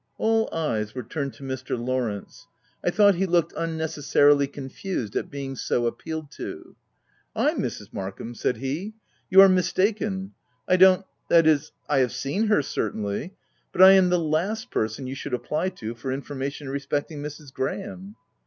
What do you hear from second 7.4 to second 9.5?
Mrs. Markham!" said he," you are